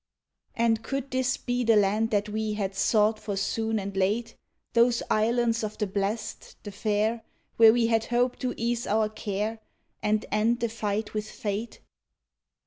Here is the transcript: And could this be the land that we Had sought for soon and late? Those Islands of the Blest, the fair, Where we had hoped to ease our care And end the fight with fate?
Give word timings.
And 0.55 0.81
could 0.81 1.11
this 1.11 1.37
be 1.37 1.63
the 1.63 1.75
land 1.75 2.09
that 2.09 2.27
we 2.27 2.53
Had 2.55 2.73
sought 2.73 3.19
for 3.19 3.37
soon 3.37 3.77
and 3.77 3.95
late? 3.95 4.35
Those 4.73 5.03
Islands 5.11 5.63
of 5.63 5.77
the 5.77 5.85
Blest, 5.85 6.55
the 6.63 6.71
fair, 6.71 7.21
Where 7.57 7.71
we 7.71 7.85
had 7.85 8.05
hoped 8.05 8.39
to 8.39 8.55
ease 8.57 8.87
our 8.87 9.09
care 9.09 9.59
And 10.01 10.25
end 10.31 10.59
the 10.59 10.69
fight 10.69 11.13
with 11.13 11.29
fate? 11.29 11.81